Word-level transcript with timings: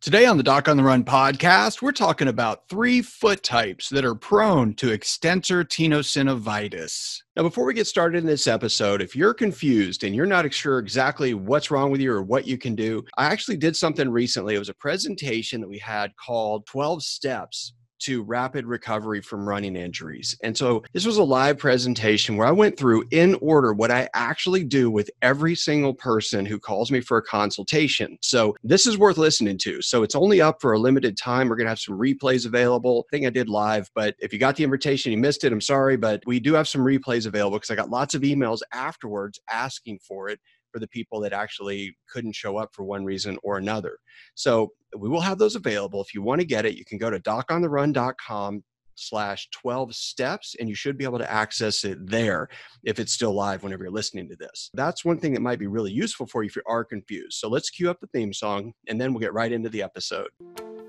Today 0.00 0.24
on 0.24 0.38
the 0.38 0.42
Doc 0.42 0.66
on 0.66 0.78
the 0.78 0.82
Run 0.82 1.04
podcast, 1.04 1.82
we're 1.82 1.92
talking 1.92 2.28
about 2.28 2.66
three 2.70 3.02
foot 3.02 3.42
types 3.42 3.90
that 3.90 4.02
are 4.02 4.14
prone 4.14 4.72
to 4.76 4.92
extensor 4.92 5.62
tenosynovitis. 5.62 7.18
Now, 7.36 7.42
before 7.42 7.66
we 7.66 7.74
get 7.74 7.86
started 7.86 8.16
in 8.16 8.24
this 8.24 8.46
episode, 8.46 9.02
if 9.02 9.14
you're 9.14 9.34
confused 9.34 10.02
and 10.02 10.14
you're 10.14 10.24
not 10.24 10.50
sure 10.54 10.78
exactly 10.78 11.34
what's 11.34 11.70
wrong 11.70 11.90
with 11.90 12.00
you 12.00 12.14
or 12.14 12.22
what 12.22 12.46
you 12.46 12.56
can 12.56 12.74
do, 12.74 13.04
I 13.18 13.26
actually 13.26 13.58
did 13.58 13.76
something 13.76 14.08
recently. 14.08 14.54
It 14.54 14.58
was 14.58 14.70
a 14.70 14.74
presentation 14.74 15.60
that 15.60 15.68
we 15.68 15.78
had 15.78 16.16
called 16.16 16.64
12 16.64 17.02
Steps 17.02 17.74
to 18.00 18.22
rapid 18.22 18.66
recovery 18.66 19.20
from 19.20 19.48
running 19.48 19.76
injuries. 19.76 20.36
And 20.42 20.56
so 20.56 20.82
this 20.92 21.06
was 21.06 21.16
a 21.16 21.22
live 21.22 21.58
presentation 21.58 22.36
where 22.36 22.46
I 22.46 22.52
went 22.52 22.78
through 22.78 23.04
in 23.10 23.34
order 23.40 23.72
what 23.72 23.90
I 23.90 24.08
actually 24.14 24.64
do 24.64 24.90
with 24.90 25.10
every 25.22 25.54
single 25.54 25.94
person 25.94 26.44
who 26.44 26.58
calls 26.58 26.90
me 26.90 27.00
for 27.00 27.18
a 27.18 27.22
consultation. 27.22 28.18
So 28.20 28.56
this 28.64 28.86
is 28.86 28.98
worth 28.98 29.18
listening 29.18 29.58
to. 29.58 29.82
So 29.82 30.02
it's 30.02 30.14
only 30.14 30.40
up 30.40 30.60
for 30.60 30.72
a 30.72 30.78
limited 30.78 31.16
time. 31.16 31.48
We're 31.48 31.56
going 31.56 31.66
to 31.66 31.70
have 31.70 31.78
some 31.78 31.98
replays 31.98 32.46
available. 32.46 33.06
I 33.08 33.16
think 33.16 33.26
I 33.26 33.30
did 33.30 33.48
live, 33.48 33.90
but 33.94 34.14
if 34.18 34.32
you 34.32 34.38
got 34.38 34.56
the 34.56 34.64
invitation, 34.64 35.12
you 35.12 35.18
missed 35.18 35.44
it, 35.44 35.52
I'm 35.52 35.60
sorry, 35.60 35.96
but 35.96 36.22
we 36.26 36.40
do 36.40 36.54
have 36.54 36.68
some 36.68 36.82
replays 36.82 37.26
available 37.26 37.58
because 37.58 37.70
I 37.70 37.76
got 37.76 37.90
lots 37.90 38.14
of 38.14 38.22
emails 38.22 38.60
afterwards 38.72 39.38
asking 39.50 40.00
for 40.00 40.28
it 40.28 40.40
for 40.72 40.78
the 40.78 40.88
people 40.88 41.20
that 41.20 41.32
actually 41.32 41.96
couldn't 42.08 42.34
show 42.34 42.56
up 42.56 42.70
for 42.72 42.84
one 42.84 43.04
reason 43.04 43.38
or 43.42 43.58
another. 43.58 43.98
So 44.34 44.72
we 44.96 45.08
will 45.08 45.20
have 45.20 45.38
those 45.38 45.56
available. 45.56 46.02
If 46.02 46.14
you 46.14 46.22
want 46.22 46.40
to 46.40 46.46
get 46.46 46.66
it, 46.66 46.76
you 46.76 46.84
can 46.84 46.98
go 46.98 47.10
to 47.10 47.20
docontherun.com 47.20 48.62
slash 48.96 49.48
12 49.52 49.94
steps 49.94 50.54
and 50.60 50.68
you 50.68 50.74
should 50.74 50.98
be 50.98 51.04
able 51.04 51.18
to 51.18 51.30
access 51.30 51.84
it 51.84 51.98
there 52.06 52.48
if 52.84 52.98
it's 52.98 53.12
still 53.12 53.32
live 53.32 53.62
whenever 53.62 53.84
you're 53.84 53.92
listening 53.92 54.28
to 54.28 54.36
this 54.36 54.70
that's 54.74 55.04
one 55.04 55.18
thing 55.18 55.32
that 55.32 55.40
might 55.40 55.58
be 55.58 55.66
really 55.66 55.92
useful 55.92 56.26
for 56.26 56.42
you 56.42 56.48
if 56.48 56.56
you 56.56 56.62
are 56.66 56.84
confused 56.84 57.38
so 57.38 57.48
let's 57.48 57.70
cue 57.70 57.88
up 57.88 57.98
the 58.00 58.06
theme 58.08 58.32
song 58.32 58.72
and 58.88 59.00
then 59.00 59.14
we'll 59.14 59.20
get 59.20 59.32
right 59.32 59.52
into 59.52 59.70
the 59.70 59.82
episode 59.82 60.28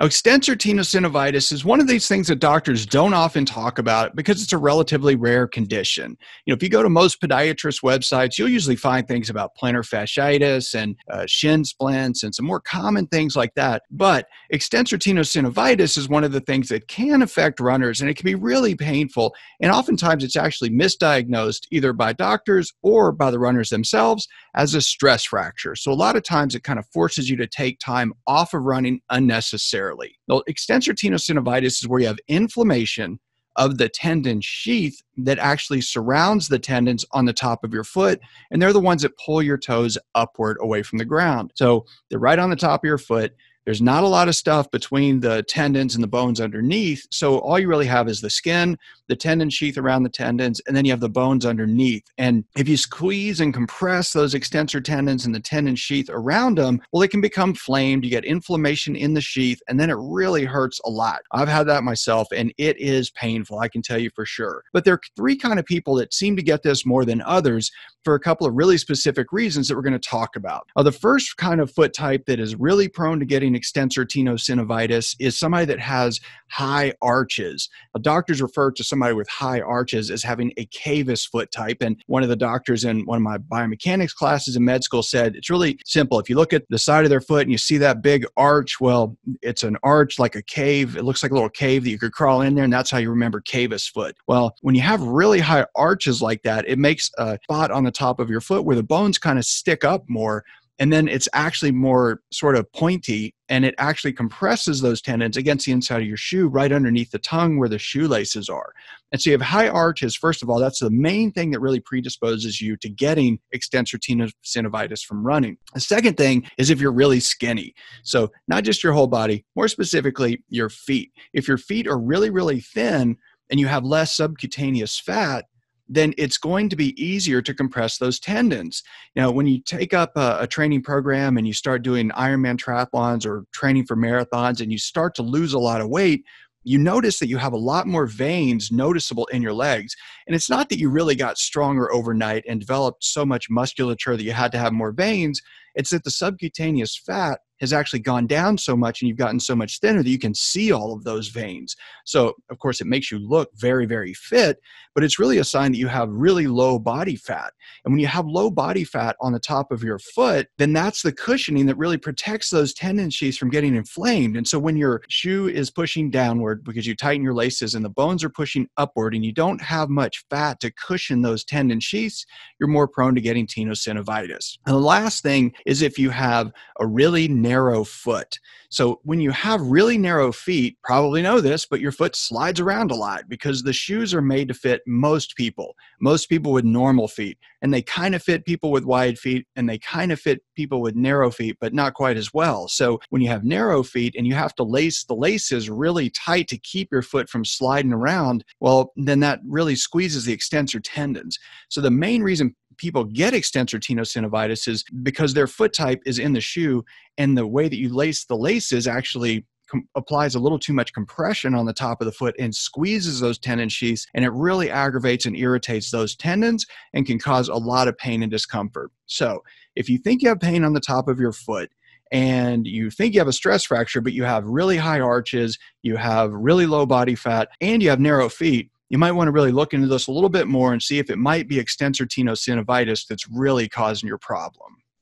Extensor 0.00 0.56
tenosynovitis 0.56 1.52
is 1.52 1.64
one 1.64 1.80
of 1.80 1.86
these 1.86 2.08
things 2.08 2.26
that 2.26 2.40
doctors 2.40 2.84
don't 2.84 3.14
often 3.14 3.44
talk 3.44 3.78
about 3.78 4.16
because 4.16 4.42
it's 4.42 4.52
a 4.52 4.58
relatively 4.58 5.14
rare 5.14 5.46
condition. 5.46 6.18
You 6.44 6.50
know, 6.50 6.56
if 6.56 6.64
you 6.64 6.68
go 6.68 6.82
to 6.82 6.88
most 6.88 7.20
podiatrist 7.20 7.80
websites, 7.84 8.36
you'll 8.36 8.48
usually 8.48 8.74
find 8.74 9.06
things 9.06 9.30
about 9.30 9.52
plantar 9.56 9.88
fasciitis 9.88 10.74
and 10.74 10.96
uh, 11.12 11.26
shin 11.28 11.64
splints 11.64 12.24
and 12.24 12.34
some 12.34 12.44
more 12.44 12.58
common 12.58 13.06
things 13.06 13.36
like 13.36 13.54
that. 13.54 13.84
But 13.88 14.26
extensor 14.50 14.98
tenosynovitis 14.98 15.96
is 15.96 16.08
one 16.08 16.24
of 16.24 16.32
the 16.32 16.40
things 16.40 16.70
that 16.70 16.88
can 16.88 17.22
affect 17.22 17.60
runners, 17.60 18.00
and 18.00 18.10
it 18.10 18.16
can 18.16 18.26
be 18.26 18.34
really 18.34 18.74
painful. 18.74 19.32
And 19.60 19.70
oftentimes, 19.70 20.24
it's 20.24 20.34
actually 20.34 20.70
misdiagnosed 20.70 21.68
either 21.70 21.92
by 21.92 22.14
doctors 22.14 22.72
or 22.82 23.12
by 23.12 23.30
the 23.30 23.38
runners 23.38 23.70
themselves 23.70 24.26
as 24.56 24.74
a 24.74 24.80
stress 24.80 25.22
fracture. 25.22 25.76
So 25.76 25.92
a 25.92 25.94
lot 25.94 26.16
of 26.16 26.24
times, 26.24 26.56
it 26.56 26.64
kind 26.64 26.80
of 26.80 26.86
forces 26.88 27.30
you 27.30 27.36
to 27.36 27.46
take 27.46 27.78
time 27.78 28.12
off 28.26 28.54
of 28.54 28.64
running 28.64 29.00
unnecessarily 29.08 29.83
necessarily. 29.84 30.18
Well, 30.28 30.42
extensor 30.46 30.94
tenosynovitis 30.94 31.82
is 31.82 31.88
where 31.88 32.00
you 32.00 32.06
have 32.06 32.18
inflammation 32.28 33.18
of 33.56 33.78
the 33.78 33.88
tendon 33.88 34.40
sheath 34.40 35.00
that 35.16 35.38
actually 35.38 35.80
surrounds 35.80 36.48
the 36.48 36.58
tendons 36.58 37.04
on 37.12 37.24
the 37.24 37.32
top 37.32 37.62
of 37.62 37.72
your 37.72 37.84
foot. 37.84 38.20
And 38.50 38.60
they're 38.60 38.72
the 38.72 38.80
ones 38.80 39.02
that 39.02 39.16
pull 39.24 39.42
your 39.42 39.58
toes 39.58 39.96
upward 40.16 40.56
away 40.60 40.82
from 40.82 40.98
the 40.98 41.04
ground. 41.04 41.52
So 41.54 41.84
they're 42.10 42.18
right 42.18 42.38
on 42.38 42.50
the 42.50 42.56
top 42.56 42.82
of 42.82 42.88
your 42.88 42.98
foot. 42.98 43.32
There's 43.64 43.82
not 43.82 44.04
a 44.04 44.08
lot 44.08 44.28
of 44.28 44.36
stuff 44.36 44.70
between 44.70 45.20
the 45.20 45.42
tendons 45.44 45.94
and 45.94 46.04
the 46.04 46.08
bones 46.08 46.40
underneath. 46.40 47.06
So 47.10 47.38
all 47.38 47.58
you 47.58 47.68
really 47.68 47.86
have 47.86 48.08
is 48.08 48.20
the 48.20 48.30
skin, 48.30 48.78
the 49.08 49.16
tendon 49.16 49.50
sheath 49.50 49.78
around 49.78 50.02
the 50.02 50.08
tendons, 50.08 50.60
and 50.66 50.76
then 50.76 50.84
you 50.84 50.92
have 50.92 51.00
the 51.00 51.08
bones 51.08 51.46
underneath. 51.46 52.04
And 52.18 52.44
if 52.56 52.68
you 52.68 52.76
squeeze 52.76 53.40
and 53.40 53.54
compress 53.54 54.12
those 54.12 54.34
extensor 54.34 54.80
tendons 54.80 55.26
and 55.26 55.34
the 55.34 55.40
tendon 55.40 55.76
sheath 55.76 56.08
around 56.10 56.58
them, 56.58 56.80
well, 56.92 57.00
they 57.00 57.08
can 57.08 57.20
become 57.20 57.54
flamed. 57.54 58.04
You 58.04 58.10
get 58.10 58.24
inflammation 58.24 58.96
in 58.96 59.14
the 59.14 59.20
sheath, 59.20 59.60
and 59.68 59.78
then 59.78 59.90
it 59.90 59.96
really 59.98 60.44
hurts 60.44 60.80
a 60.84 60.90
lot. 60.90 61.20
I've 61.32 61.48
had 61.48 61.66
that 61.68 61.84
myself, 61.84 62.28
and 62.34 62.52
it 62.58 62.78
is 62.78 63.10
painful, 63.10 63.58
I 63.58 63.68
can 63.68 63.82
tell 63.82 63.98
you 63.98 64.10
for 64.14 64.26
sure. 64.26 64.62
But 64.72 64.84
there 64.84 64.94
are 64.94 65.00
three 65.16 65.36
kind 65.36 65.58
of 65.58 65.64
people 65.64 65.94
that 65.96 66.14
seem 66.14 66.36
to 66.36 66.42
get 66.42 66.62
this 66.62 66.86
more 66.86 67.04
than 67.04 67.22
others 67.22 67.70
for 68.04 68.14
a 68.14 68.20
couple 68.20 68.46
of 68.46 68.54
really 68.54 68.76
specific 68.78 69.32
reasons 69.32 69.68
that 69.68 69.74
we're 69.76 69.82
going 69.82 69.94
to 69.94 69.98
talk 69.98 70.36
about. 70.36 70.68
Now, 70.76 70.82
the 70.82 70.92
first 70.92 71.36
kind 71.38 71.60
of 71.60 71.70
foot 71.70 71.94
type 71.94 72.26
that 72.26 72.38
is 72.38 72.54
really 72.54 72.88
prone 72.88 73.18
to 73.18 73.26
getting 73.26 73.53
extensor 73.54 74.04
tenosynovitis 74.04 75.16
is 75.18 75.38
somebody 75.38 75.64
that 75.66 75.80
has 75.80 76.20
high 76.50 76.92
arches. 77.02 77.68
Now, 77.94 78.00
doctors 78.00 78.40
refer 78.40 78.70
to 78.72 78.84
somebody 78.84 79.14
with 79.14 79.28
high 79.28 79.60
arches 79.60 80.10
as 80.10 80.22
having 80.22 80.52
a 80.56 80.66
cavus 80.66 81.28
foot 81.28 81.50
type. 81.50 81.78
And 81.80 82.02
one 82.06 82.22
of 82.22 82.28
the 82.28 82.36
doctors 82.36 82.84
in 82.84 83.04
one 83.06 83.16
of 83.16 83.22
my 83.22 83.38
biomechanics 83.38 84.14
classes 84.14 84.56
in 84.56 84.64
med 84.64 84.84
school 84.84 85.02
said 85.02 85.36
it's 85.36 85.50
really 85.50 85.78
simple. 85.84 86.18
If 86.20 86.30
you 86.30 86.36
look 86.36 86.52
at 86.52 86.64
the 86.68 86.78
side 86.78 87.04
of 87.04 87.10
their 87.10 87.20
foot 87.20 87.42
and 87.42 87.52
you 87.52 87.58
see 87.58 87.78
that 87.78 88.02
big 88.02 88.24
arch, 88.36 88.80
well, 88.80 89.16
it's 89.42 89.62
an 89.62 89.76
arch 89.82 90.18
like 90.18 90.36
a 90.36 90.42
cave. 90.42 90.96
It 90.96 91.04
looks 91.04 91.22
like 91.22 91.32
a 91.32 91.34
little 91.34 91.48
cave 91.48 91.84
that 91.84 91.90
you 91.90 91.98
could 91.98 92.12
crawl 92.12 92.42
in 92.42 92.54
there, 92.54 92.64
and 92.64 92.72
that's 92.72 92.90
how 92.90 92.98
you 92.98 93.10
remember 93.10 93.40
cavus 93.40 93.90
foot. 93.90 94.16
Well, 94.26 94.54
when 94.60 94.74
you 94.74 94.82
have 94.82 95.02
really 95.02 95.40
high 95.40 95.66
arches 95.74 96.22
like 96.22 96.42
that, 96.42 96.68
it 96.68 96.78
makes 96.78 97.10
a 97.18 97.38
spot 97.42 97.70
on 97.70 97.84
the 97.84 97.90
top 97.90 98.20
of 98.20 98.30
your 98.30 98.40
foot 98.40 98.64
where 98.64 98.76
the 98.76 98.82
bones 98.82 99.18
kind 99.18 99.38
of 99.38 99.44
stick 99.44 99.84
up 99.84 100.04
more 100.08 100.44
and 100.78 100.92
then 100.92 101.06
it's 101.06 101.28
actually 101.32 101.70
more 101.72 102.20
sort 102.32 102.56
of 102.56 102.70
pointy 102.72 103.34
and 103.48 103.64
it 103.64 103.74
actually 103.78 104.12
compresses 104.12 104.80
those 104.80 105.00
tendons 105.00 105.36
against 105.36 105.66
the 105.66 105.72
inside 105.72 106.02
of 106.02 106.08
your 106.08 106.16
shoe 106.16 106.48
right 106.48 106.72
underneath 106.72 107.10
the 107.10 107.18
tongue 107.18 107.58
where 107.58 107.68
the 107.68 107.78
shoelaces 107.78 108.48
are. 108.48 108.72
And 109.12 109.20
so 109.20 109.30
you 109.30 109.34
have 109.34 109.42
high 109.42 109.68
arches 109.68 110.16
first 110.16 110.42
of 110.42 110.50
all 110.50 110.58
that's 110.58 110.80
the 110.80 110.90
main 110.90 111.30
thing 111.30 111.50
that 111.52 111.60
really 111.60 111.80
predisposes 111.80 112.60
you 112.60 112.76
to 112.78 112.88
getting 112.88 113.38
extensor 113.52 113.98
tenosynovitis 113.98 115.04
from 115.04 115.24
running. 115.24 115.56
The 115.74 115.80
second 115.80 116.16
thing 116.16 116.48
is 116.58 116.70
if 116.70 116.80
you're 116.80 116.92
really 116.92 117.20
skinny. 117.20 117.74
So 118.02 118.30
not 118.48 118.64
just 118.64 118.82
your 118.82 118.92
whole 118.92 119.06
body 119.06 119.44
more 119.54 119.68
specifically 119.68 120.42
your 120.48 120.70
feet. 120.70 121.12
If 121.32 121.46
your 121.46 121.58
feet 121.58 121.86
are 121.86 121.98
really 121.98 122.30
really 122.30 122.60
thin 122.60 123.16
and 123.50 123.60
you 123.60 123.66
have 123.68 123.84
less 123.84 124.16
subcutaneous 124.16 124.98
fat 124.98 125.44
then 125.88 126.14
it's 126.16 126.38
going 126.38 126.68
to 126.70 126.76
be 126.76 127.00
easier 127.02 127.42
to 127.42 127.54
compress 127.54 127.98
those 127.98 128.18
tendons. 128.18 128.82
Now, 129.14 129.30
when 129.30 129.46
you 129.46 129.60
take 129.60 129.92
up 129.92 130.12
a, 130.16 130.38
a, 130.40 130.46
training 130.46 130.82
program 130.82 131.36
and 131.36 131.46
you 131.46 131.52
start 131.52 131.82
doing 131.82 132.10
Ironman 132.10 132.56
triathlons 132.56 133.26
or 133.26 133.44
training 133.52 133.84
for 133.84 133.96
marathons 133.96 134.60
and 134.60 134.72
you 134.72 134.78
start 134.78 135.14
to 135.16 135.22
lose 135.22 135.52
a 135.52 135.58
lot 135.58 135.82
of 135.82 135.88
weight, 135.88 136.24
you 136.64 136.78
notice 136.78 137.18
that 137.18 137.28
you 137.28 137.36
have 137.36 137.52
a 137.52 137.58
lot 137.58 137.86
more 137.86 138.06
veins 138.06 138.72
noticeable 138.72 139.26
in 139.26 139.42
your 139.42 139.52
legs. 139.52 139.94
And 140.26 140.34
it's 140.34 140.48
not 140.48 140.70
that 140.70 140.78
you 140.78 140.88
really 140.88 141.14
got 141.14 141.36
stronger 141.36 141.92
overnight 141.92 142.44
and 142.48 142.58
developed 142.58 143.04
so 143.04 143.26
much 143.26 143.50
musculature 143.50 144.16
that 144.16 144.24
you 144.24 144.32
had 144.32 144.52
to 144.52 144.58
have 144.58 144.72
more 144.72 144.92
veins, 144.92 145.42
it's 145.74 145.90
that 145.90 146.04
the 146.04 146.10
subcutaneous 146.10 146.96
fat 146.96 147.40
has 147.64 147.72
actually 147.72 148.00
gone 148.00 148.26
down 148.26 148.58
so 148.58 148.76
much 148.76 149.00
and 149.00 149.08
you've 149.08 149.18
gotten 149.18 149.40
so 149.40 149.56
much 149.56 149.80
thinner 149.80 150.02
that 150.02 150.10
you 150.10 150.18
can 150.18 150.34
see 150.34 150.70
all 150.70 150.92
of 150.92 151.04
those 151.04 151.28
veins. 151.28 151.74
So, 152.04 152.34
of 152.50 152.58
course, 152.58 152.80
it 152.80 152.86
makes 152.86 153.10
you 153.10 153.18
look 153.18 153.50
very, 153.54 153.86
very 153.86 154.14
fit, 154.14 154.58
but 154.94 155.02
it's 155.02 155.18
really 155.18 155.38
a 155.38 155.44
sign 155.44 155.72
that 155.72 155.78
you 155.78 155.88
have 155.88 156.08
really 156.10 156.46
low 156.46 156.78
body 156.78 157.16
fat. 157.16 157.52
And 157.84 157.92
when 157.92 158.00
you 158.00 158.06
have 158.06 158.26
low 158.26 158.50
body 158.50 158.84
fat 158.84 159.16
on 159.20 159.32
the 159.32 159.40
top 159.40 159.72
of 159.72 159.82
your 159.82 159.98
foot, 159.98 160.48
then 160.58 160.72
that's 160.72 161.02
the 161.02 161.12
cushioning 161.12 161.66
that 161.66 161.78
really 161.78 161.96
protects 161.96 162.50
those 162.50 162.74
tendon 162.74 163.10
sheaths 163.10 163.38
from 163.38 163.50
getting 163.50 163.74
inflamed. 163.74 164.36
And 164.36 164.46
so, 164.46 164.58
when 164.58 164.76
your 164.76 165.02
shoe 165.08 165.48
is 165.48 165.70
pushing 165.70 166.10
downward 166.10 166.64
because 166.64 166.86
you 166.86 166.94
tighten 166.94 167.24
your 167.24 167.34
laces 167.34 167.74
and 167.74 167.84
the 167.84 167.90
bones 167.90 168.22
are 168.22 168.30
pushing 168.30 168.68
upward 168.76 169.14
and 169.14 169.24
you 169.24 169.32
don't 169.32 169.60
have 169.62 169.88
much 169.88 170.24
fat 170.30 170.60
to 170.60 170.70
cushion 170.72 171.22
those 171.22 171.44
tendon 171.44 171.80
sheaths, 171.80 172.26
you're 172.58 172.68
more 172.68 172.88
prone 172.88 173.14
to 173.14 173.20
getting 173.20 173.46
tenosynovitis. 173.46 174.58
And 174.66 174.74
the 174.74 174.80
last 174.80 175.22
thing 175.22 175.52
is 175.66 175.82
if 175.82 175.98
you 175.98 176.10
have 176.10 176.52
a 176.80 176.86
really 176.86 177.28
narrow 177.54 177.84
foot. 177.84 178.40
So 178.68 178.98
when 179.04 179.20
you 179.20 179.30
have 179.30 179.60
really 179.60 179.96
narrow 179.96 180.32
feet, 180.32 180.76
probably 180.82 181.22
know 181.22 181.40
this, 181.40 181.64
but 181.64 181.80
your 181.80 181.92
foot 181.92 182.16
slides 182.16 182.58
around 182.58 182.90
a 182.90 182.96
lot 182.96 183.28
because 183.28 183.62
the 183.62 183.72
shoes 183.72 184.12
are 184.12 184.20
made 184.20 184.48
to 184.48 184.54
fit 184.54 184.80
most 184.88 185.36
people, 185.36 185.76
most 186.00 186.28
people 186.28 186.50
with 186.50 186.64
normal 186.64 187.06
feet. 187.06 187.38
And 187.62 187.72
they 187.72 187.82
kind 187.82 188.16
of 188.16 188.24
fit 188.24 188.44
people 188.44 188.72
with 188.72 188.84
wide 188.84 189.20
feet 189.20 189.46
and 189.54 189.68
they 189.68 189.78
kind 189.78 190.10
of 190.10 190.18
fit 190.18 190.40
people 190.56 190.80
with 190.82 190.96
narrow 190.96 191.30
feet, 191.30 191.56
but 191.60 191.72
not 191.72 191.94
quite 191.94 192.16
as 192.16 192.34
well. 192.34 192.66
So 192.66 192.98
when 193.10 193.22
you 193.22 193.28
have 193.28 193.44
narrow 193.44 193.84
feet 193.84 194.16
and 194.18 194.26
you 194.26 194.34
have 194.34 194.56
to 194.56 194.64
lace 194.64 195.04
the 195.04 195.14
laces 195.14 195.70
really 195.70 196.10
tight 196.10 196.48
to 196.48 196.58
keep 196.58 196.90
your 196.90 197.02
foot 197.02 197.30
from 197.30 197.44
sliding 197.44 197.92
around, 197.92 198.44
well, 198.58 198.92
then 198.96 199.20
that 199.20 199.38
really 199.46 199.76
squeezes 199.76 200.24
the 200.24 200.32
extensor 200.32 200.80
tendons. 200.80 201.38
So 201.68 201.80
the 201.80 201.92
main 201.92 202.24
reason 202.24 202.56
people 202.76 203.04
get 203.04 203.34
extensor 203.34 203.78
tenosynovitis 203.78 204.68
is 204.68 204.84
because 205.02 205.34
their 205.34 205.46
foot 205.46 205.72
type 205.72 206.00
is 206.06 206.18
in 206.18 206.32
the 206.32 206.40
shoe 206.40 206.84
and 207.18 207.36
the 207.36 207.46
way 207.46 207.68
that 207.68 207.78
you 207.78 207.88
lace 207.88 208.24
the 208.24 208.36
laces 208.36 208.86
actually 208.86 209.44
com- 209.70 209.88
applies 209.94 210.34
a 210.34 210.40
little 210.40 210.58
too 210.58 210.72
much 210.72 210.92
compression 210.92 211.54
on 211.54 211.66
the 211.66 211.72
top 211.72 212.00
of 212.00 212.06
the 212.06 212.12
foot 212.12 212.34
and 212.38 212.54
squeezes 212.54 213.20
those 213.20 213.38
tendon 213.38 213.68
sheaths, 213.68 214.06
and 214.14 214.24
it 214.24 214.32
really 214.32 214.70
aggravates 214.70 215.26
and 215.26 215.36
irritates 215.36 215.90
those 215.90 216.16
tendons 216.16 216.66
and 216.92 217.06
can 217.06 217.18
cause 217.18 217.48
a 217.48 217.54
lot 217.54 217.88
of 217.88 217.96
pain 217.98 218.22
and 218.22 218.30
discomfort. 218.30 218.90
So, 219.06 219.42
if 219.76 219.88
you 219.88 219.98
think 219.98 220.22
you 220.22 220.28
have 220.28 220.40
pain 220.40 220.64
on 220.64 220.72
the 220.72 220.80
top 220.80 221.08
of 221.08 221.18
your 221.18 221.32
foot, 221.32 221.70
and 222.12 222.66
you 222.66 222.90
think 222.90 223.14
you 223.14 223.20
have 223.20 223.28
a 223.28 223.32
stress 223.32 223.64
fracture, 223.64 224.00
but 224.00 224.12
you 224.12 224.22
have 224.22 224.44
really 224.44 224.76
high 224.76 225.00
arches, 225.00 225.58
you 225.82 225.96
have 225.96 226.30
really 226.32 226.66
low 226.66 226.86
body 226.86 227.14
fat, 227.14 227.48
and 227.60 227.82
you 227.82 227.90
have 227.90 227.98
narrow 227.98 228.28
feet, 228.28 228.70
you 228.90 228.98
might 228.98 229.12
want 229.12 229.28
to 229.28 229.32
really 229.32 229.52
look 229.52 229.72
into 229.72 229.88
this 229.88 230.06
a 230.06 230.12
little 230.12 230.28
bit 230.28 230.46
more 230.46 230.72
and 230.72 230.82
see 230.82 230.98
if 230.98 231.10
it 231.10 231.18
might 231.18 231.48
be 231.48 231.58
extensor 231.58 232.06
tenosynovitis 232.06 233.06
that's 233.06 233.28
really 233.28 233.68
causing 233.68 234.08
your 234.08 234.18
problem. 234.18 234.76